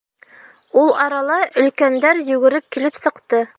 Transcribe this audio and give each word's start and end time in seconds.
Ул 0.83 0.89
арала 1.03 1.37
өлкәндәр 1.65 2.25
йүгереп 2.25 2.69
килеп 2.77 3.01
сыҡты. 3.07 3.47